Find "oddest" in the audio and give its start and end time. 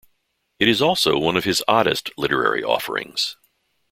1.67-2.09